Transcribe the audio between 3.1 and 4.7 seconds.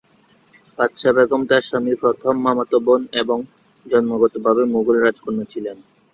এবং জন্মগতভাবে